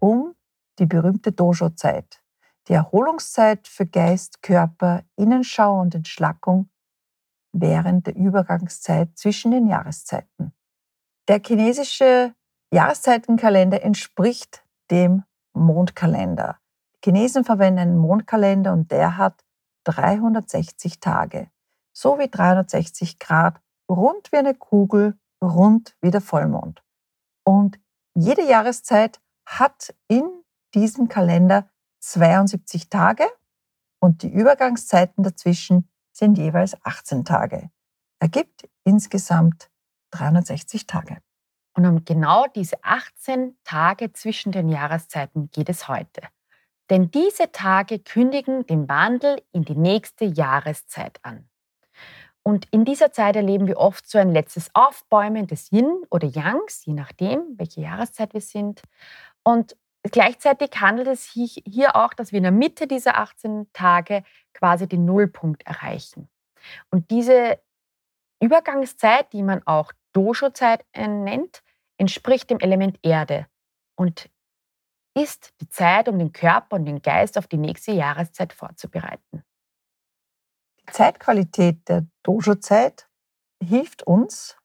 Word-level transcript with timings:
um 0.00 0.34
die 0.78 0.86
berühmte 0.86 1.32
Dojo-Zeit, 1.32 2.22
die 2.68 2.72
Erholungszeit 2.72 3.68
für 3.68 3.86
Geist, 3.86 4.42
Körper, 4.42 5.04
Innenschau 5.16 5.80
und 5.80 5.94
Entschlackung 5.94 6.70
während 7.52 8.06
der 8.06 8.16
Übergangszeit 8.16 9.16
zwischen 9.16 9.50
den 9.50 9.66
Jahreszeiten. 9.66 10.52
Der 11.28 11.40
chinesische 11.44 12.34
Jahreszeitenkalender 12.72 13.82
entspricht 13.82 14.64
dem 14.90 15.24
Mondkalender. 15.52 16.58
Die 16.96 17.10
Chinesen 17.10 17.44
verwenden 17.44 17.80
einen 17.80 17.96
Mondkalender 17.96 18.72
und 18.72 18.90
der 18.90 19.16
hat 19.16 19.44
360 19.84 21.00
Tage, 21.00 21.50
so 21.92 22.18
wie 22.18 22.28
360 22.28 23.18
Grad, 23.18 23.60
rund 23.88 24.30
wie 24.32 24.36
eine 24.36 24.54
Kugel 24.54 25.18
rund 25.42 25.96
wie 26.00 26.10
der 26.10 26.20
Vollmond. 26.20 26.82
Und 27.44 27.80
jede 28.14 28.42
Jahreszeit 28.42 29.20
hat 29.58 29.94
in 30.08 30.44
diesem 30.74 31.08
Kalender 31.08 31.68
72 32.00 32.88
Tage 32.88 33.24
und 34.00 34.22
die 34.22 34.32
Übergangszeiten 34.32 35.24
dazwischen 35.24 35.88
sind 36.12 36.38
jeweils 36.38 36.76
18 36.84 37.24
Tage. 37.24 37.70
Ergibt 38.20 38.68
insgesamt 38.84 39.70
360 40.12 40.86
Tage. 40.86 41.18
Und 41.74 41.86
um 41.86 42.04
genau 42.04 42.46
diese 42.54 42.82
18 42.82 43.56
Tage 43.64 44.12
zwischen 44.12 44.52
den 44.52 44.68
Jahreszeiten 44.68 45.50
geht 45.50 45.68
es 45.68 45.88
heute. 45.88 46.22
Denn 46.88 47.10
diese 47.10 47.52
Tage 47.52 48.00
kündigen 48.00 48.66
den 48.66 48.88
Wandel 48.88 49.42
in 49.52 49.64
die 49.64 49.76
nächste 49.76 50.24
Jahreszeit 50.24 51.18
an. 51.22 51.48
Und 52.42 52.66
in 52.70 52.84
dieser 52.84 53.12
Zeit 53.12 53.36
erleben 53.36 53.66
wir 53.66 53.76
oft 53.76 54.08
so 54.08 54.18
ein 54.18 54.30
letztes 54.30 54.70
Aufbäumen 54.74 55.46
des 55.46 55.70
Yin 55.70 56.02
oder 56.10 56.26
Yangs, 56.26 56.84
je 56.86 56.94
nachdem, 56.94 57.42
welche 57.58 57.82
Jahreszeit 57.82 58.32
wir 58.32 58.40
sind. 58.40 58.82
Und 59.44 59.76
gleichzeitig 60.02 60.70
handelt 60.80 61.08
es 61.08 61.24
hier 61.24 61.96
auch, 61.96 62.14
dass 62.14 62.32
wir 62.32 62.38
in 62.38 62.44
der 62.44 62.52
Mitte 62.52 62.86
dieser 62.86 63.18
18 63.18 63.70
Tage 63.72 64.24
quasi 64.54 64.88
den 64.88 65.04
Nullpunkt 65.04 65.66
erreichen. 65.66 66.28
Und 66.90 67.10
diese 67.10 67.60
Übergangszeit, 68.42 69.32
die 69.32 69.42
man 69.42 69.66
auch 69.66 69.92
Dojo-Zeit 70.12 70.84
nennt, 70.96 71.62
entspricht 71.98 72.50
dem 72.50 72.60
Element 72.60 72.98
Erde 73.02 73.46
und 73.96 74.30
ist 75.14 75.52
die 75.60 75.68
Zeit, 75.68 76.08
um 76.08 76.18
den 76.18 76.32
Körper 76.32 76.76
und 76.76 76.84
den 76.86 77.02
Geist 77.02 77.36
auf 77.36 77.46
die 77.46 77.58
nächste 77.58 77.92
Jahreszeit 77.92 78.52
vorzubereiten. 78.52 79.44
Zeitqualität 80.90 81.88
der 81.88 82.06
Dojo-Zeit 82.22 83.08
hilft 83.62 84.02
uns, 84.04 84.56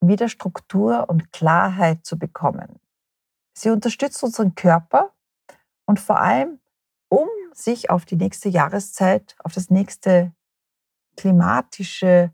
wieder 0.00 0.28
Struktur 0.28 1.08
und 1.08 1.32
Klarheit 1.32 2.04
zu 2.04 2.18
bekommen. 2.18 2.80
Sie 3.58 3.70
unterstützt 3.70 4.22
unseren 4.22 4.54
Körper 4.54 5.12
und 5.84 5.98
vor 5.98 6.20
allem, 6.20 6.60
um 7.08 7.28
sich 7.52 7.90
auf 7.90 8.04
die 8.04 8.16
nächste 8.16 8.48
Jahreszeit, 8.48 9.34
auf 9.42 9.52
das 9.52 9.68
nächste 9.68 10.32
klimatische 11.16 12.32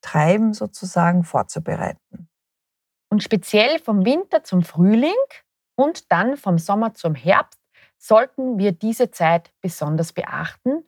Treiben 0.00 0.52
sozusagen 0.54 1.22
vorzubereiten. 1.22 2.28
Und 3.10 3.22
speziell 3.22 3.78
vom 3.78 4.04
Winter 4.04 4.42
zum 4.42 4.62
Frühling 4.62 5.12
und 5.76 6.10
dann 6.10 6.36
vom 6.36 6.58
Sommer 6.58 6.94
zum 6.94 7.14
Herbst 7.14 7.60
sollten 7.98 8.58
wir 8.58 8.72
diese 8.72 9.10
Zeit 9.10 9.52
besonders 9.60 10.12
beachten 10.12 10.84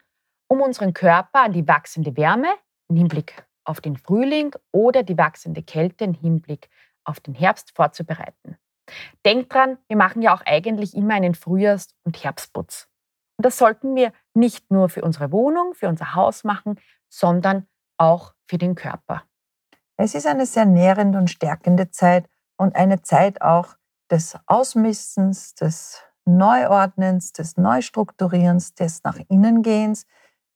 um 0.52 0.60
unseren 0.60 0.92
Körper 0.92 1.44
an 1.44 1.52
die 1.54 1.66
wachsende 1.66 2.14
Wärme 2.14 2.54
im 2.90 2.96
Hinblick 2.96 3.46
auf 3.64 3.80
den 3.80 3.96
Frühling 3.96 4.54
oder 4.70 5.02
die 5.02 5.16
wachsende 5.16 5.62
Kälte 5.62 6.04
im 6.04 6.12
Hinblick 6.12 6.68
auf 7.04 7.20
den 7.20 7.32
Herbst 7.32 7.70
vorzubereiten. 7.74 8.58
Denkt 9.24 9.52
dran, 9.52 9.78
wir 9.88 9.96
machen 9.96 10.22
ja 10.22 10.34
auch 10.34 10.42
eigentlich 10.44 10.94
immer 10.94 11.14
einen 11.14 11.34
Frühjahrs- 11.34 11.94
und 12.04 12.22
Herbstputz. 12.22 12.88
Und 13.36 13.46
das 13.46 13.58
sollten 13.58 13.94
wir 13.94 14.12
nicht 14.34 14.70
nur 14.70 14.88
für 14.88 15.02
unsere 15.02 15.32
Wohnung, 15.32 15.74
für 15.74 15.88
unser 15.88 16.14
Haus 16.14 16.44
machen, 16.44 16.78
sondern 17.08 17.66
auch 17.96 18.34
für 18.46 18.58
den 18.58 18.74
Körper. 18.74 19.24
Es 19.96 20.14
ist 20.14 20.26
eine 20.26 20.46
sehr 20.46 20.64
nährende 20.64 21.18
und 21.18 21.30
stärkende 21.30 21.90
Zeit 21.90 22.28
und 22.56 22.76
eine 22.76 23.02
Zeit 23.02 23.40
auch 23.40 23.76
des 24.10 24.36
Ausmistens, 24.46 25.54
des 25.54 26.02
Neuordnens, 26.24 27.32
des 27.32 27.56
Neustrukturierens, 27.56 28.74
des 28.74 29.02
Nach 29.04 29.18
innen 29.28 29.62
Gehens, 29.62 30.06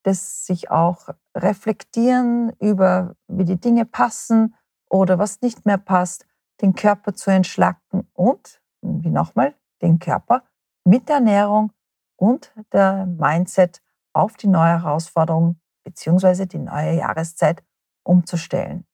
das 0.02 0.46
sich 0.46 0.70
auch 0.70 1.08
reflektieren 1.36 2.52
über, 2.60 3.16
wie 3.26 3.44
die 3.44 3.60
Dinge 3.60 3.84
passen 3.84 4.54
oder 4.88 5.18
was 5.18 5.40
nicht 5.40 5.66
mehr 5.66 5.78
passt, 5.78 6.26
den 6.60 6.74
Körper 6.74 7.14
zu 7.14 7.30
entschlacken 7.30 8.08
und, 8.14 8.60
wie 8.80 9.10
nochmal, 9.10 9.54
den 9.82 9.98
Körper 9.98 10.42
mit 10.84 11.08
der 11.08 11.16
Ernährung 11.16 11.72
und 12.16 12.52
der 12.72 13.06
Mindset 13.06 13.82
auf 14.12 14.36
die 14.36 14.46
neue 14.46 14.82
Herausforderung 14.82 15.60
bzw. 15.84 16.46
die 16.46 16.58
neue 16.58 16.96
Jahreszeit 16.96 17.62
umzustellen. 18.04 18.86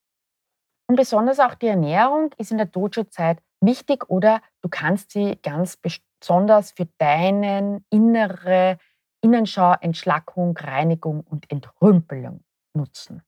Und 0.88 0.96
besonders 0.96 1.38
auch 1.38 1.54
die 1.54 1.68
Ernährung 1.68 2.32
ist 2.38 2.50
in 2.50 2.58
der 2.58 2.66
Dojo-Zeit 2.66 3.40
wichtig 3.60 4.10
oder 4.10 4.42
du 4.60 4.68
kannst 4.68 5.12
sie 5.12 5.38
ganz 5.42 5.76
besonders 5.76 6.72
für 6.72 6.86
deinen 6.98 7.84
innere 7.90 8.78
Innenschau, 9.22 9.74
Entschlackung, 9.80 10.56
Reinigung 10.56 11.20
und 11.20 11.50
Entrümpelung 11.50 12.44
nutzen. 12.74 13.22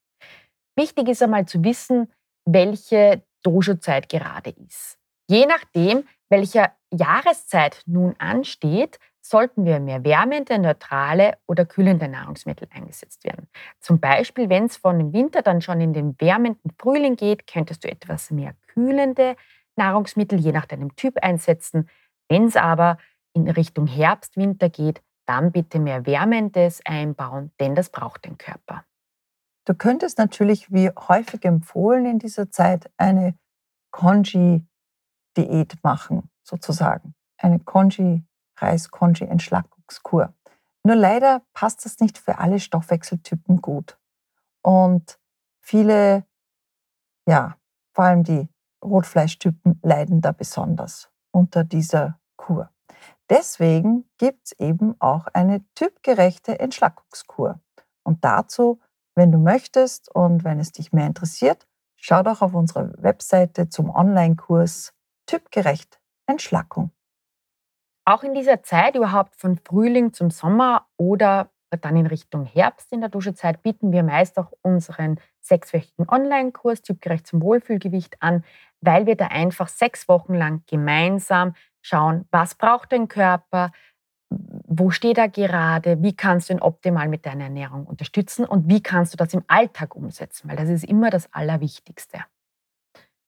Wichtig 0.76 1.08
ist 1.08 1.22
einmal 1.22 1.46
zu 1.46 1.62
wissen, 1.62 2.12
welche 2.44 3.22
Dojo-Zeit 3.44 4.08
gerade 4.08 4.50
ist. 4.50 4.98
Je 5.28 5.46
nachdem, 5.46 6.04
welcher 6.28 6.72
Jahreszeit 6.90 7.82
nun 7.86 8.14
ansteht, 8.18 8.98
sollten 9.20 9.64
wir 9.64 9.80
mehr 9.80 10.04
wärmende, 10.04 10.58
neutrale 10.58 11.38
oder 11.46 11.64
kühlende 11.64 12.08
Nahrungsmittel 12.08 12.68
eingesetzt 12.70 13.24
werden. 13.24 13.48
Zum 13.80 13.98
Beispiel, 13.98 14.50
wenn 14.50 14.64
es 14.64 14.76
von 14.76 14.98
dem 14.98 15.12
Winter 15.12 15.40
dann 15.40 15.62
schon 15.62 15.80
in 15.80 15.94
den 15.94 16.14
wärmenden 16.20 16.70
Frühling 16.78 17.16
geht, 17.16 17.46
könntest 17.46 17.84
du 17.84 17.88
etwas 17.90 18.30
mehr 18.30 18.54
kühlende 18.66 19.36
Nahrungsmittel 19.76 20.38
je 20.38 20.52
nach 20.52 20.66
deinem 20.66 20.94
Typ 20.96 21.16
einsetzen. 21.22 21.88
Wenn 22.28 22.44
es 22.44 22.56
aber 22.56 22.98
in 23.32 23.48
Richtung 23.48 23.86
Herbst, 23.86 24.36
Winter 24.36 24.68
geht, 24.68 25.02
dann 25.26 25.52
bitte 25.52 25.78
mehr 25.78 26.04
Wärmendes 26.04 26.82
einbauen, 26.84 27.50
denn 27.58 27.74
das 27.74 27.88
braucht 27.88 28.26
den 28.26 28.36
Körper. 28.36 28.84
Du 29.64 29.74
könntest 29.74 30.18
natürlich, 30.18 30.70
wie 30.72 30.90
häufig 30.90 31.44
empfohlen 31.44 32.04
in 32.04 32.18
dieser 32.18 32.50
Zeit, 32.50 32.90
eine 32.96 33.38
Konji-Diät 33.92 35.82
machen, 35.82 36.30
sozusagen. 36.42 37.14
Eine 37.38 37.60
Konji, 37.60 38.24
Reis-Konji-Entschlackungskur. 38.58 40.34
Nur 40.84 40.96
leider 40.96 41.42
passt 41.54 41.84
das 41.86 42.00
nicht 42.00 42.18
für 42.18 42.38
alle 42.38 42.60
Stoffwechseltypen 42.60 43.62
gut. 43.62 43.98
Und 44.62 45.18
viele, 45.60 46.26
ja, 47.26 47.56
vor 47.94 48.04
allem 48.04 48.22
die 48.22 48.48
Rotfleischtypen 48.84 49.80
leiden 49.82 50.20
da 50.20 50.32
besonders 50.32 51.10
unter 51.30 51.64
dieser 51.64 52.20
Kur. 52.36 52.70
Deswegen 53.30 54.04
gibt 54.18 54.46
es 54.46 54.52
eben 54.58 55.00
auch 55.00 55.26
eine 55.28 55.64
typgerechte 55.74 56.58
Entschlackungskur. 56.58 57.60
Und 58.02 58.22
dazu, 58.24 58.80
wenn 59.14 59.32
du 59.32 59.38
möchtest 59.38 60.14
und 60.14 60.44
wenn 60.44 60.60
es 60.60 60.72
dich 60.72 60.92
mehr 60.92 61.06
interessiert, 61.06 61.66
schau 61.96 62.22
doch 62.22 62.42
auf 62.42 62.54
unsere 62.54 62.92
Webseite 63.02 63.68
zum 63.68 63.90
Online-Kurs 63.90 64.92
Typgerecht 65.26 66.00
Entschlackung. 66.26 66.90
Auch 68.06 68.22
in 68.22 68.34
dieser 68.34 68.62
Zeit, 68.62 68.96
überhaupt 68.96 69.36
von 69.36 69.58
Frühling 69.58 70.12
zum 70.12 70.30
Sommer 70.30 70.86
oder 70.96 71.50
dann 71.80 71.96
in 71.96 72.06
Richtung 72.06 72.44
Herbst 72.44 72.92
in 72.92 73.00
der 73.00 73.08
Duschezeit, 73.08 73.62
bieten 73.62 73.90
wir 73.92 74.02
meist 74.02 74.38
auch 74.38 74.52
unseren 74.62 75.18
sechswöchigen 75.40 76.08
Online-Kurs 76.08 76.82
Typgerecht 76.82 77.26
zum 77.26 77.42
Wohlfühlgewicht 77.42 78.22
an, 78.22 78.44
weil 78.80 79.06
wir 79.06 79.16
da 79.16 79.28
einfach 79.28 79.68
sechs 79.68 80.08
Wochen 80.08 80.34
lang 80.34 80.62
gemeinsam 80.66 81.54
schauen, 81.82 82.26
was 82.30 82.54
braucht 82.54 82.92
dein 82.92 83.08
Körper, 83.08 83.72
wo 84.66 84.90
steht 84.90 85.18
er 85.18 85.28
gerade, 85.28 86.02
wie 86.02 86.14
kannst 86.14 86.48
du 86.48 86.54
ihn 86.54 86.60
optimal 86.60 87.08
mit 87.08 87.26
deiner 87.26 87.44
Ernährung 87.44 87.86
unterstützen 87.86 88.44
und 88.44 88.68
wie 88.68 88.82
kannst 88.82 89.12
du 89.12 89.16
das 89.16 89.34
im 89.34 89.44
Alltag 89.46 89.94
umsetzen, 89.94 90.48
weil 90.48 90.56
das 90.56 90.68
ist 90.68 90.84
immer 90.84 91.10
das 91.10 91.32
Allerwichtigste. 91.32 92.18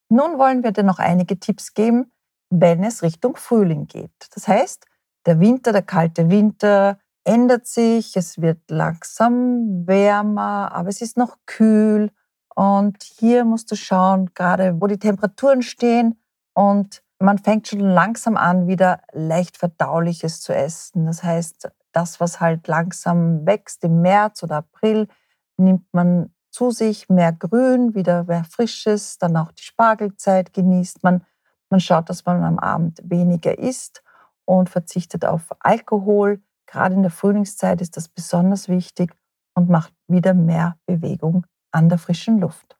Nun 0.09 0.39
wollen 0.39 0.63
wir 0.63 0.73
dir 0.73 0.85
noch 0.85 0.99
einige 0.99 1.39
Tipps 1.39 1.75
geben, 1.75 2.13
wenn 2.51 2.85
es 2.85 3.03
Richtung 3.03 3.37
Frühling 3.37 3.87
geht. 3.87 4.13
Das 4.35 4.47
heißt, 4.47 4.87
der 5.27 5.41
Winter, 5.41 5.73
der 5.73 5.83
kalte 5.83 6.31
Winter 6.31 6.99
ändert 7.25 7.67
sich, 7.67 8.17
es 8.17 8.41
wird 8.41 8.71
langsam 8.71 9.87
wärmer, 9.87 10.71
aber 10.73 10.89
es 10.89 11.03
ist 11.03 11.17
noch 11.17 11.39
kühl. 11.47 12.11
Und 12.55 13.03
hier 13.03 13.45
musst 13.45 13.71
du 13.71 13.77
schauen, 13.77 14.31
gerade 14.35 14.81
wo 14.81 14.87
die 14.87 14.99
Temperaturen 14.99 15.63
stehen 15.63 16.21
und 16.55 17.03
man 17.19 17.39
fängt 17.39 17.69
schon 17.69 17.81
langsam 17.81 18.37
an, 18.37 18.67
wieder 18.67 19.01
leicht 19.13 19.57
verdauliches 19.57 20.41
zu 20.41 20.55
essen. 20.55 21.07
Das 21.07 21.23
heißt, 21.23 21.71
das, 21.93 22.21
was 22.21 22.41
halt 22.41 22.69
langsam 22.69 23.47
wächst 23.47 23.83
im 23.85 24.03
März 24.03 24.43
oder 24.43 24.57
April, 24.57 25.09
nimmt 25.57 25.87
man 25.93 26.31
zu 26.51 26.71
sich 26.71 27.09
mehr 27.09 27.33
Grün, 27.33 27.95
wieder 27.95 28.25
mehr 28.25 28.45
Frisches, 28.45 29.19
dann 29.19 29.37
auch 29.37 29.53
die 29.53 29.63
Spargelzeit 29.63 30.53
genießt 30.53 31.03
man. 31.03 31.25
Man 31.71 31.81
schaut, 31.81 32.09
dass 32.09 32.25
man 32.25 32.43
am 32.45 32.59
Abend 32.59 33.01
weniger 33.05 33.59
isst 33.59 34.03
und 34.45 34.71
verzichtet 34.71 35.25
auf 35.25 35.55
Alkohol. 35.61 36.43
Gerade 36.67 36.95
in 36.95 37.03
der 37.03 37.11
Frühlingszeit 37.11 37.81
ist 37.81 37.97
das 37.97 38.09
besonders 38.09 38.69
wichtig 38.69 39.15
und 39.55 39.69
macht 39.69 39.93
wieder 40.07 40.35
mehr 40.35 40.77
Bewegung 40.87 41.47
an 41.73 41.89
der 41.89 41.99
frischen 41.99 42.39
Luft. 42.39 42.76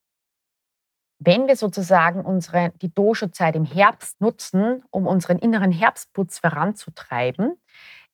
Wenn 1.19 1.47
wir 1.49 1.57
sozusagen 1.57 2.25
unsere, 2.25 2.73
die 2.83 2.93
Dosho-Zeit 2.93 3.57
im 3.57 3.65
Herbst 3.65 4.21
nutzen, 4.21 4.85
um 4.91 5.07
unseren 5.07 5.39
inneren 5.39 5.73
Herbstputz 5.73 6.39
voranzutreiben, 6.39 7.59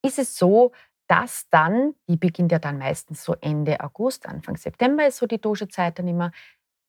ist 0.02 0.18
es 0.18 0.36
so, 0.36 0.72
dass 1.08 1.48
dann, 1.50 1.94
die 2.08 2.16
beginnt 2.16 2.52
ja 2.52 2.58
dann 2.58 2.78
meistens 2.78 3.24
so 3.24 3.34
Ende 3.40 3.80
August, 3.80 4.26
Anfang 4.26 4.56
September 4.56 5.06
ist 5.06 5.18
so 5.18 5.26
die 5.26 5.40
Dosho-Zeit 5.40 5.98
dann 5.98 6.08
immer, 6.08 6.30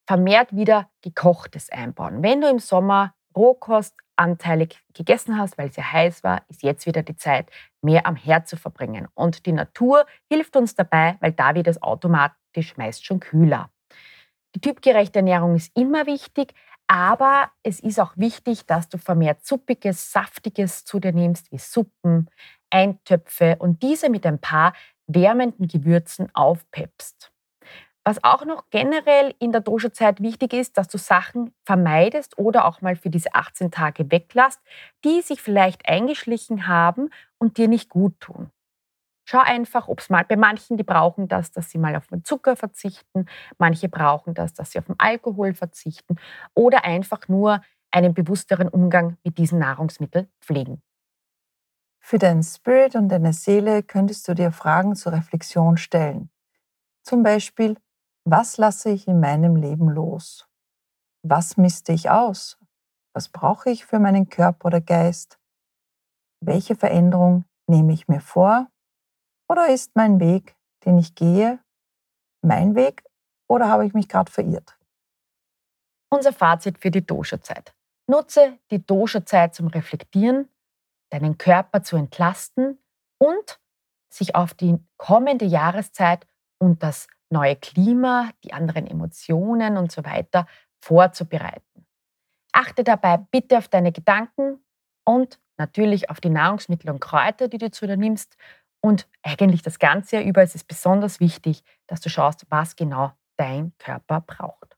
vermehrt 0.07 0.55
wieder 0.55 0.89
gekochtes 1.01 1.69
einbauen. 1.71 2.21
Wenn 2.21 2.41
du 2.41 2.49
im 2.49 2.59
Sommer 2.59 3.15
Rohkost 3.35 3.95
anteilig 4.15 4.79
gegessen 4.93 5.37
hast, 5.37 5.57
weil 5.57 5.69
es 5.69 5.75
ja 5.75 5.91
heiß 5.91 6.23
war, 6.23 6.43
ist 6.47 6.61
jetzt 6.63 6.85
wieder 6.85 7.01
die 7.01 7.15
Zeit, 7.15 7.49
mehr 7.81 8.05
am 8.05 8.15
Herd 8.15 8.47
zu 8.47 8.57
verbringen. 8.57 9.07
Und 9.15 9.45
die 9.45 9.51
Natur 9.51 10.05
hilft 10.29 10.55
uns 10.55 10.75
dabei, 10.75 11.17
weil 11.19 11.31
da 11.31 11.55
wird 11.55 11.67
es 11.67 11.81
automatisch 11.81 12.77
meist 12.77 13.05
schon 13.05 13.19
kühler. 13.19 13.72
Die 14.55 14.61
typgerechte 14.61 15.19
Ernährung 15.19 15.55
ist 15.55 15.71
immer 15.75 16.05
wichtig, 16.05 16.53
aber 16.87 17.49
es 17.63 17.79
ist 17.79 17.99
auch 17.99 18.13
wichtig, 18.17 18.65
dass 18.65 18.89
du 18.89 18.97
vermehrt 18.97 19.45
suppiges, 19.45 20.11
saftiges 20.11 20.85
zu 20.85 20.99
dir 20.99 21.13
nimmst, 21.13 21.51
wie 21.51 21.57
Suppen, 21.57 22.29
Eintöpfe 22.69 23.55
und 23.59 23.81
diese 23.81 24.09
mit 24.09 24.25
ein 24.25 24.39
paar 24.39 24.73
wärmenden 25.07 25.67
Gewürzen 25.67 26.29
aufpeppst. 26.35 27.31
Was 28.05 28.23
auch 28.23 28.45
noch 28.45 28.65
generell 28.69 29.33
in 29.39 29.53
der 29.53 29.61
Dosha-Zeit 29.61 30.21
wichtig 30.21 30.53
ist, 30.53 30.77
dass 30.77 30.89
du 30.89 30.97
Sachen 30.97 31.53
vermeidest 31.65 32.37
oder 32.37 32.65
auch 32.65 32.81
mal 32.81 32.97
für 32.97 33.09
diese 33.09 33.33
18 33.33 33.71
Tage 33.71 34.11
weglässt, 34.11 34.59
die 35.05 35.21
sich 35.21 35.41
vielleicht 35.41 35.87
eingeschlichen 35.87 36.67
haben 36.67 37.09
und 37.37 37.57
dir 37.57 37.69
nicht 37.69 37.89
gut 37.89 38.19
tun. 38.19 38.51
Schau 39.25 39.39
einfach, 39.39 39.87
ob 39.87 39.99
es 39.99 40.09
mal 40.09 40.25
bei 40.25 40.35
manchen, 40.35 40.77
die 40.77 40.83
brauchen 40.83 41.27
das, 41.27 41.51
dass 41.51 41.69
sie 41.69 41.77
mal 41.77 41.95
auf 41.95 42.07
den 42.07 42.23
Zucker 42.23 42.55
verzichten, 42.55 43.25
manche 43.57 43.87
brauchen 43.87 44.33
das, 44.33 44.53
dass 44.53 44.71
sie 44.71 44.79
auf 44.79 44.85
den 44.85 44.99
Alkohol 44.99 45.53
verzichten 45.53 46.17
oder 46.53 46.83
einfach 46.83 47.27
nur 47.29 47.61
einen 47.91 48.13
bewussteren 48.13 48.67
Umgang 48.67 49.17
mit 49.23 49.37
diesen 49.37 49.59
Nahrungsmitteln 49.59 50.27
pflegen. 50.41 50.81
Für 52.01 52.17
deinen 52.17 52.43
Spirit 52.43 52.95
und 52.95 53.07
deine 53.07 53.31
Seele 53.31 53.81
könntest 53.81 54.27
du 54.27 54.33
dir 54.33 54.51
Fragen 54.51 54.95
zur 54.95 55.13
Reflexion 55.13 55.77
stellen. 55.77 56.29
Zum 57.01 57.23
Beispiel, 57.23 57.77
was 58.25 58.57
lasse 58.57 58.89
ich 58.89 59.07
in 59.07 59.21
meinem 59.21 59.55
Leben 59.55 59.89
los? 59.89 60.47
Was 61.23 61.55
misste 61.55 61.93
ich 61.93 62.09
aus? 62.09 62.57
Was 63.13 63.29
brauche 63.29 63.69
ich 63.69 63.85
für 63.85 63.99
meinen 63.99 64.27
Körper 64.27 64.65
oder 64.65 64.81
Geist? 64.81 65.39
Welche 66.41 66.75
Veränderung 66.75 67.45
nehme 67.67 67.93
ich 67.93 68.09
mir 68.09 68.19
vor? 68.19 68.67
Oder 69.49 69.69
ist 69.69 69.95
mein 69.95 70.19
Weg, 70.19 70.55
den 70.85 70.97
ich 70.97 71.15
gehe, 71.15 71.59
mein 72.41 72.75
Weg 72.75 73.03
oder 73.47 73.67
habe 73.67 73.85
ich 73.85 73.93
mich 73.93 74.07
gerade 74.07 74.31
verirrt? 74.31 74.77
Unser 76.09 76.33
Fazit 76.33 76.79
für 76.79 76.91
die 76.91 77.05
Dosha-Zeit. 77.05 77.73
Nutze 78.07 78.59
die 78.71 78.85
Dosha-Zeit 78.85 79.55
zum 79.55 79.67
Reflektieren, 79.67 80.49
deinen 81.09 81.37
Körper 81.37 81.83
zu 81.83 81.95
entlasten 81.95 82.79
und 83.17 83.59
sich 84.09 84.35
auf 84.35 84.53
die 84.53 84.77
kommende 84.97 85.45
Jahreszeit 85.45 86.27
und 86.59 86.83
das 86.83 87.07
neue 87.29 87.55
Klima, 87.55 88.29
die 88.43 88.53
anderen 88.53 88.87
Emotionen 88.87 89.77
und 89.77 89.91
so 89.91 90.05
weiter 90.05 90.45
vorzubereiten. 90.81 91.85
Achte 92.51 92.83
dabei 92.83 93.17
bitte 93.17 93.57
auf 93.57 93.67
deine 93.67 93.91
Gedanken 93.91 94.63
und 95.05 95.39
natürlich 95.57 96.09
auf 96.09 96.21
die 96.21 96.29
Nahrungsmittel 96.29 96.89
und 96.89 96.99
Kräuter, 96.99 97.47
die 97.47 97.57
du 97.57 97.71
zu 97.71 97.87
dir 97.87 97.97
nimmst. 97.97 98.37
Und 98.85 99.07
eigentlich 99.23 99.61
das 99.61 99.79
ganze 99.79 100.17
Jahr 100.17 100.25
über 100.25 100.43
ist 100.43 100.55
es 100.55 100.63
besonders 100.63 101.21
wichtig, 101.21 101.63
dass 101.87 102.01
du 102.01 102.09
schaust, 102.09 102.45
was 102.49 102.75
genau 102.75 103.13
dein 103.37 103.71
Körper 103.79 104.21
braucht. 104.21 104.77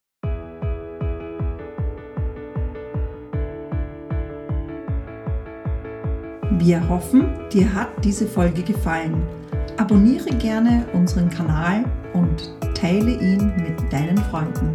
Wir 6.52 6.88
hoffen, 6.88 7.50
dir 7.50 7.74
hat 7.74 7.90
diese 8.04 8.28
Folge 8.28 8.62
gefallen. 8.62 9.28
Abonniere 9.78 10.30
gerne 10.38 10.88
unseren 10.94 11.30
Kanal 11.30 11.84
und 12.14 12.54
teile 12.76 13.12
ihn 13.12 13.56
mit 13.58 13.92
deinen 13.92 14.18
Freunden. 14.18 14.74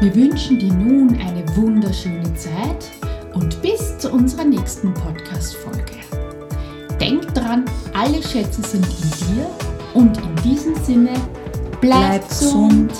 Wir 0.00 0.14
wünschen 0.14 0.58
dir 0.58 0.72
nun 0.72 1.16
eine 1.20 1.44
wunderschöne 1.56 2.34
Zeit 2.34 2.90
und 3.34 3.62
bis 3.62 3.96
zu 3.98 4.12
unserer 4.12 4.44
nächsten 4.44 4.92
Podcast-Folge. 4.92 5.95
Denk 7.46 7.64
dran, 7.64 7.64
alle 7.94 8.22
Schätze 8.22 8.62
sind 8.62 8.86
in 8.86 9.34
dir 9.34 9.46
und 9.94 10.16
in 10.18 10.36
diesem 10.42 10.74
Sinne, 10.84 11.10
bleib, 11.80 12.00
bleib 12.00 12.28
gesund. 12.28 12.92